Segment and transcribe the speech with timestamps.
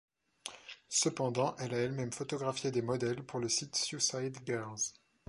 [0.89, 4.93] Cependant, elle a elle-même photographié des modèles pour le site SuicideGirls.